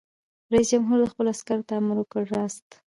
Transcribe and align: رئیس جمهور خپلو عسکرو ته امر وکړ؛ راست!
رئیس 0.53 0.67
جمهور 0.73 0.99
خپلو 1.11 1.29
عسکرو 1.35 1.67
ته 1.67 1.73
امر 1.79 1.95
وکړ؛ 1.99 2.23
راست! 2.35 2.67